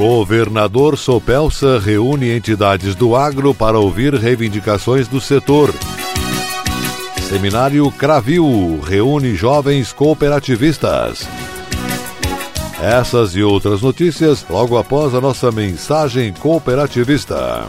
[0.00, 5.74] Governador Sopelsa reúne entidades do agro para ouvir reivindicações do setor.
[7.28, 11.28] Seminário Cravil reúne jovens cooperativistas.
[12.80, 17.68] Essas e outras notícias logo após a nossa mensagem cooperativista.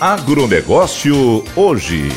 [0.00, 2.08] Agronegócio hoje.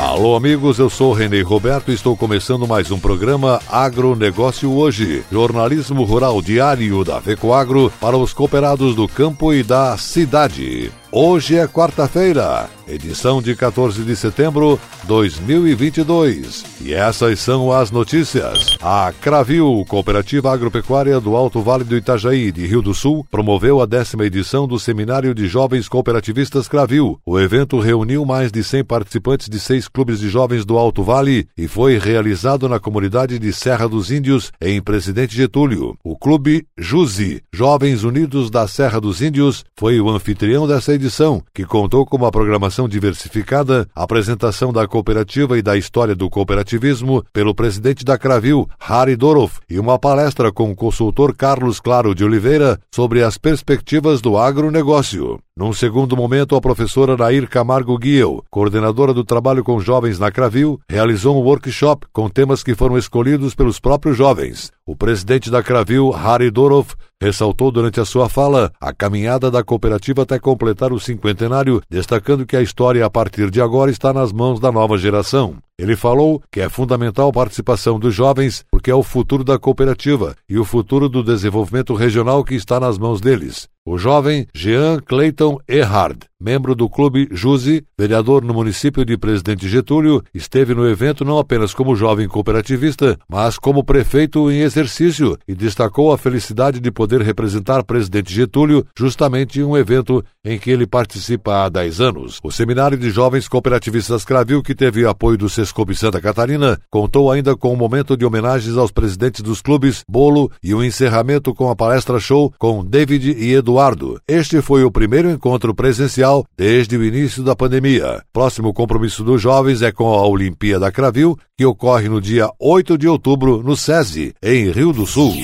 [0.00, 6.02] Alô, amigos, eu sou Renê Roberto e estou começando mais um programa Agronegócio Hoje, jornalismo
[6.02, 10.90] rural diário da Fecoagro para os cooperados do campo e da cidade.
[11.16, 16.64] Hoje é quarta-feira, edição de 14 de setembro de 2022.
[16.80, 18.76] E essas são as notícias.
[18.82, 23.86] A Cravil, Cooperativa Agropecuária do Alto Vale do Itajaí, de Rio do Sul, promoveu a
[23.86, 27.20] décima edição do Seminário de Jovens Cooperativistas Cravil.
[27.24, 31.46] O evento reuniu mais de 100 participantes de seis clubes de jovens do Alto Vale
[31.56, 35.96] e foi realizado na comunidade de Serra dos Índios, em Presidente Getúlio.
[36.02, 41.42] O clube Juzi, Jovens Unidos da Serra dos Índios, foi o anfitrião dessa edição edição,
[41.52, 47.54] que contou com uma programação diversificada, apresentação da cooperativa e da história do cooperativismo pelo
[47.54, 52.80] presidente da Cravil, Harry Dorof, e uma palestra com o consultor Carlos Claro de Oliveira
[52.90, 55.38] sobre as perspectivas do agronegócio.
[55.56, 60.80] Num segundo momento, a professora Nair Camargo Guiel, coordenadora do trabalho com jovens na Cravil,
[60.88, 64.72] realizou um workshop com temas que foram escolhidos pelos próprios jovens.
[64.84, 70.22] O presidente da Cravil, Harry Dorof, ressaltou durante a sua fala a caminhada da cooperativa
[70.22, 74.58] até completar o cinquentenário, destacando que a história a partir de agora está nas mãos
[74.58, 75.58] da nova geração.
[75.78, 80.34] Ele falou que é fundamental a participação dos jovens, porque é o futuro da cooperativa
[80.48, 83.72] e o futuro do desenvolvimento regional que está nas mãos deles.
[83.86, 90.22] O jovem Jean Clayton Erhard, membro do Clube Juzi, vereador no município de Presidente Getúlio,
[90.34, 96.12] esteve no evento não apenas como jovem cooperativista, mas como prefeito em exercício e destacou
[96.12, 101.64] a felicidade de poder representar Presidente Getúlio justamente em um evento em que ele participa
[101.64, 102.40] há 10 anos.
[102.42, 107.56] O Seminário de Jovens Cooperativistas Cravil, que teve apoio do Sescope Santa Catarina, contou ainda
[107.56, 111.76] com um momento de homenagens aos presidentes dos clubes, bolo e um encerramento com a
[111.76, 114.20] palestra show com David e Eduardo.
[114.28, 118.22] Este foi o primeiro encontro presencial desde o início da pandemia.
[118.32, 123.06] Próximo compromisso dos jovens é com a Olimpíada Cravil, que ocorre no dia 8 de
[123.06, 125.34] outubro no SESI, em Rio do Sul.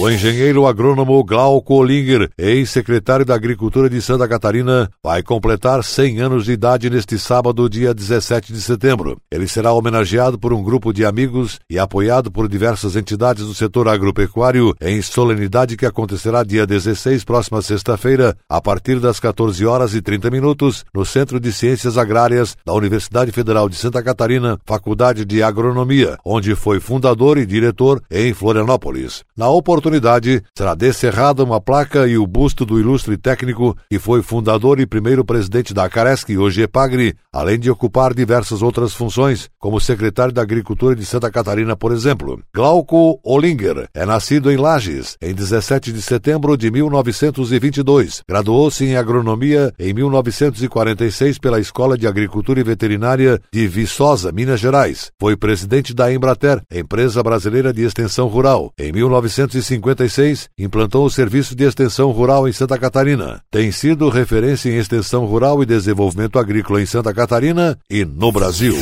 [0.00, 6.44] O engenheiro agrônomo Glauco Olinger, ex-secretário da Agricultura de Santa Catarina, vai completar 100 anos
[6.44, 9.20] de idade neste sábado, dia 17 de setembro.
[9.28, 13.88] Ele será homenageado por um grupo de amigos e apoiado por diversas entidades do setor
[13.88, 20.00] agropecuário em solenidade que acontecerá dia 16, próxima sexta-feira, a partir das 14 horas e
[20.00, 25.42] 30 minutos, no Centro de Ciências Agrárias da Universidade Federal de Santa Catarina, Faculdade de
[25.42, 29.24] Agronomia, onde foi fundador e diretor em Florianópolis.
[29.36, 34.22] Na oportunidade oportunidade, será descerrada uma placa e o busto do ilustre técnico que foi
[34.22, 39.80] fundador e primeiro presidente da Caresc, hoje Epagre, além de ocupar diversas outras funções, como
[39.80, 42.40] secretário da Agricultura de Santa Catarina, por exemplo.
[42.54, 48.22] Glauco Olinger é nascido em Lages em 17 de setembro de 1922.
[48.28, 55.10] Graduou-se em agronomia em 1946 pela Escola de Agricultura e Veterinária de Viçosa, Minas Gerais.
[55.18, 58.72] Foi presidente da Embrater, empresa brasileira de extensão rural.
[58.78, 58.92] Em
[59.78, 63.40] 1956, implantou o Serviço de Extensão Rural em Santa Catarina.
[63.50, 68.76] Tem sido referência em extensão rural e desenvolvimento agrícola em Santa Catarina e no Brasil.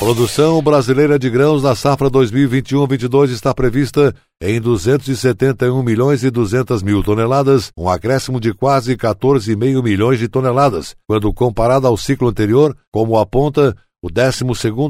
[0.00, 7.02] Produção brasileira de grãos na safra 2021-22 está prevista em 271 milhões e 200 mil
[7.02, 13.18] toneladas, um acréscimo de quase 14,5 milhões de toneladas, quando comparado ao ciclo anterior, como
[13.18, 14.44] aponta o 12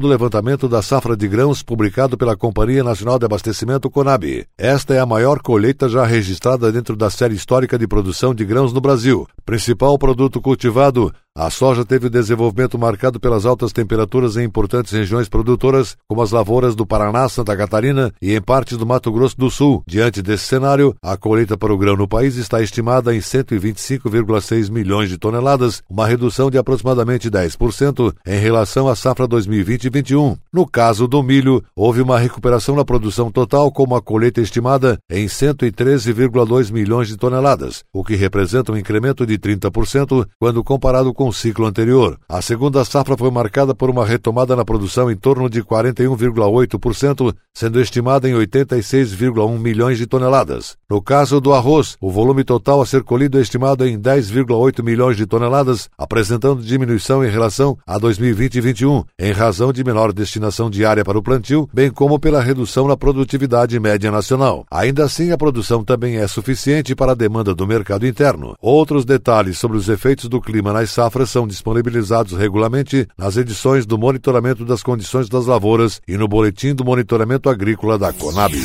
[0.07, 4.47] levantamento da safra de grãos publicado pela Companhia Nacional de Abastecimento Conab.
[4.57, 8.71] Esta é a maior colheita já registrada dentro da série histórica de produção de grãos
[8.71, 9.27] no Brasil.
[9.45, 15.95] Principal produto cultivado, a soja teve desenvolvimento marcado pelas altas temperaturas em importantes regiões produtoras,
[16.05, 19.81] como as lavouras do Paraná, Santa Catarina e em partes do Mato Grosso do Sul.
[19.87, 25.09] Diante desse cenário, a colheita para o grão no país está estimada em 125,6 milhões
[25.09, 30.37] de toneladas, uma redução de aproximadamente 10% em relação à safra 2020-21.
[30.51, 35.27] No caso do milho, houve uma recuperação na produção total, com uma colheita estimada em
[35.27, 41.27] 113,2 milhões de toneladas, o que representa um incremento de 30% quando comparado com com
[41.27, 42.17] o ciclo anterior.
[42.27, 47.79] A segunda safra foi marcada por uma retomada na produção em torno de 41,8%, sendo
[47.79, 50.77] estimada em 86,1 milhões de toneladas.
[50.89, 55.15] No caso do arroz, o volume total a ser colhido é estimado em 10,8 milhões
[55.15, 60.71] de toneladas, apresentando diminuição em relação a 2020 e 2021, em razão de menor destinação
[60.71, 64.65] diária para o plantio, bem como pela redução na produtividade média nacional.
[64.71, 68.55] Ainda assim, a produção também é suficiente para a demanda do mercado interno.
[68.59, 73.85] Outros detalhes sobre os efeitos do clima nas safras safras são disponibilizados regularmente nas edições
[73.85, 78.55] do Monitoramento das Condições das Lavouras e no Boletim do Monitoramento Agrícola da Conab.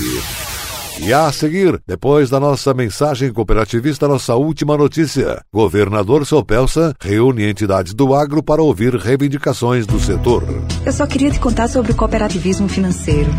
[1.01, 5.43] E a seguir, depois da nossa mensagem cooperativista, nossa última notícia.
[5.53, 10.45] Governador Sopelsa reúne entidades do agro para ouvir reivindicações do setor.
[10.87, 13.31] Eu só queria te contar sobre o cooperativismo financeiro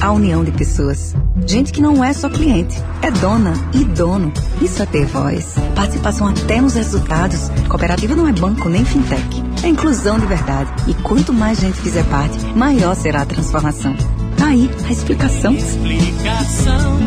[0.00, 1.14] a união de pessoas.
[1.46, 4.32] Gente que não é só cliente, é dona e dono.
[4.60, 5.54] Isso é ter voz.
[5.74, 7.50] Participação até nos resultados.
[7.68, 9.42] Cooperativa não é banco nem fintech.
[9.62, 10.70] É inclusão de verdade.
[10.86, 13.94] E quanto mais gente fizer parte, maior será a transformação.
[14.36, 15.52] Tá aí a explicação.
[15.52, 16.98] Explicação,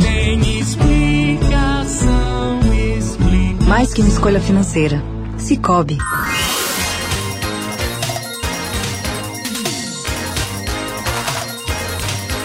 [0.00, 2.60] tem explicação,
[2.96, 3.68] explicação.
[3.68, 5.02] Mais que uma escolha financeira.
[5.36, 5.98] Cicobi.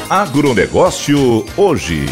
[0.09, 2.05] Agronegócio hoje.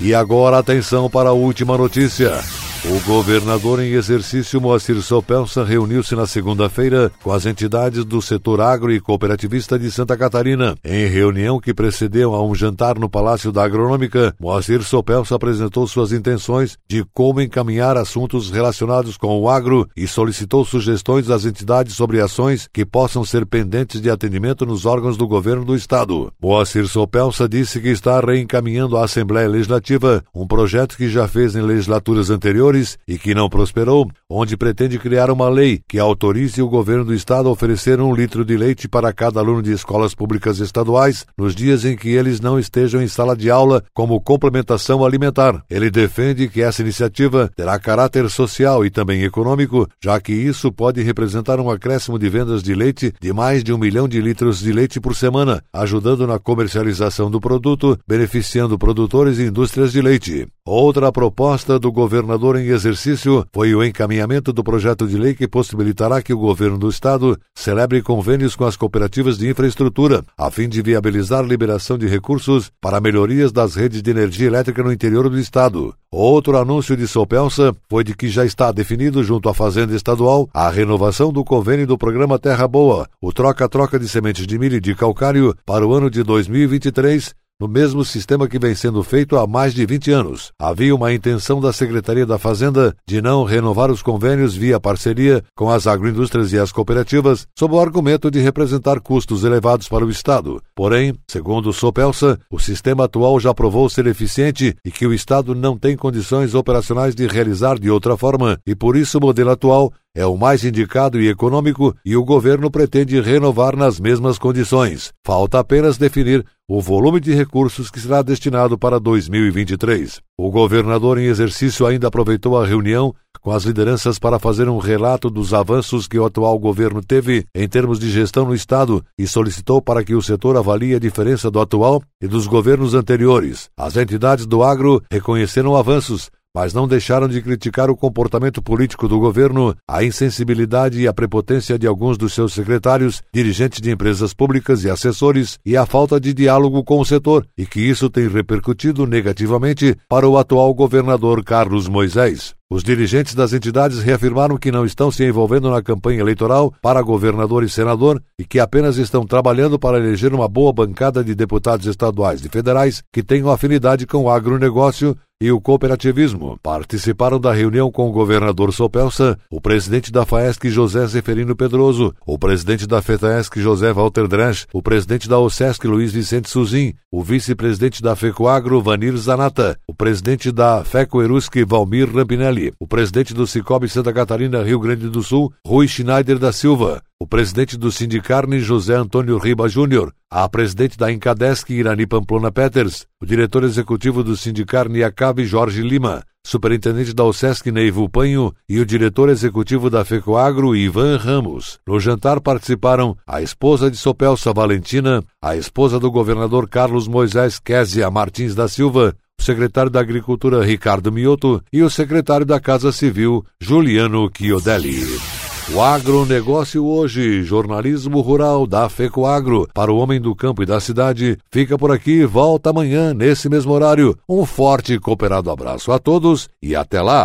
[0.00, 2.32] E agora atenção para a última notícia.
[2.82, 8.90] O governador em exercício Moacir Sopelsa reuniu-se na segunda-feira com as entidades do setor agro
[8.90, 10.74] e cooperativista de Santa Catarina.
[10.82, 16.10] Em reunião que precedeu a um jantar no Palácio da Agronômica, Moacir Sopelsa apresentou suas
[16.10, 22.18] intenções de como encaminhar assuntos relacionados com o agro e solicitou sugestões das entidades sobre
[22.18, 26.32] ações que possam ser pendentes de atendimento nos órgãos do governo do estado.
[26.42, 31.60] Moacir Sopelsa disse que está reencaminhando à Assembleia Legislativa um projeto que já fez em
[31.60, 36.68] legislaturas anteriores anteriores e que não prosperou, onde pretende criar uma lei que autorize o
[36.68, 40.60] governo do estado a oferecer um litro de leite para cada aluno de escolas públicas
[40.60, 45.62] estaduais nos dias em que eles não estejam em sala de aula como complementação alimentar.
[45.68, 51.02] Ele defende que essa iniciativa terá caráter social e também econômico, já que isso pode
[51.02, 54.72] representar um acréscimo de vendas de leite de mais de um milhão de litros de
[54.72, 60.46] leite por semana, ajudando na comercialização do produto, beneficiando produtores e indústrias de leite.
[60.72, 66.22] Outra proposta do governador em exercício foi o encaminhamento do projeto de lei que possibilitará
[66.22, 70.80] que o governo do estado celebre convênios com as cooperativas de infraestrutura, a fim de
[70.80, 75.92] viabilizar liberação de recursos para melhorias das redes de energia elétrica no interior do estado.
[76.08, 80.70] Outro anúncio de Sopelsa foi de que já está definido junto à Fazenda Estadual a
[80.70, 84.94] renovação do convênio do programa Terra Boa, o troca-troca de sementes de milho e de
[84.94, 89.74] calcário para o ano de 2023 no mesmo sistema que vem sendo feito há mais
[89.74, 90.50] de 20 anos.
[90.58, 95.68] Havia uma intenção da Secretaria da Fazenda de não renovar os convênios via parceria com
[95.68, 100.62] as agroindústrias e as cooperativas, sob o argumento de representar custos elevados para o Estado.
[100.74, 105.76] Porém, segundo Sopelsa, o sistema atual já provou ser eficiente e que o Estado não
[105.76, 110.26] tem condições operacionais de realizar de outra forma, e por isso o modelo atual é
[110.26, 115.12] o mais indicado e econômico e o governo pretende renovar nas mesmas condições.
[115.24, 120.20] Falta apenas definir o volume de recursos que será destinado para 2023.
[120.38, 125.28] O governador em exercício ainda aproveitou a reunião com as lideranças para fazer um relato
[125.28, 129.82] dos avanços que o atual governo teve em termos de gestão no Estado e solicitou
[129.82, 133.68] para que o setor avalie a diferença do atual e dos governos anteriores.
[133.76, 139.18] As entidades do agro reconheceram avanços, mas não deixaram de criticar o comportamento político do
[139.18, 144.84] governo, a insensibilidade e a prepotência de alguns dos seus secretários, dirigentes de empresas públicas
[144.84, 149.06] e assessores e a falta de diálogo com o setor, e que isso tem repercutido
[149.06, 152.54] negativamente para o atual governador Carlos Moisés.
[152.72, 157.64] Os dirigentes das entidades reafirmaram que não estão se envolvendo na campanha eleitoral para governador
[157.64, 162.44] e senador e que apenas estão trabalhando para eleger uma boa bancada de deputados estaduais
[162.44, 166.58] e federais que tenham afinidade com o agronegócio e o cooperativismo.
[166.62, 172.38] Participaram da reunião com o governador Sopelsa, o presidente da FAESC José Zeferino Pedroso, o
[172.38, 178.02] presidente da FETAESC José Walter Dranch, o presidente da OSESC Luiz Vicente Suzin, o vice-presidente
[178.02, 184.12] da FECOAGRO Vanir Zanata, o presidente da FECOERUSC Valmir Rampinelli, o presidente do Cicobi Santa
[184.12, 189.36] Catarina Rio Grande do Sul Rui Schneider da Silva, o presidente do Sindicarne José Antônio
[189.36, 195.44] Riba Júnior, a presidente da Incadesc Irani Pamplona Peters, o diretor executivo do Sindicarne Acabe
[195.44, 201.78] Jorge Lima, superintendente da OSESC Neivo Panho e o diretor executivo da FECOAGRO Ivan Ramos.
[201.86, 208.10] No jantar participaram a esposa de Sopelsa Valentina, a esposa do governador Carlos Moisés Késia
[208.10, 213.44] Martins da Silva, o secretário da Agricultura Ricardo Mioto e o secretário da Casa Civil
[213.60, 215.39] Juliano Chiodelli.
[215.72, 221.38] O agronegócio hoje, jornalismo rural da FECOAGRO, para o homem do campo e da cidade,
[221.48, 224.18] fica por aqui, volta amanhã, nesse mesmo horário.
[224.28, 227.22] Um forte e cooperado abraço a todos e até lá!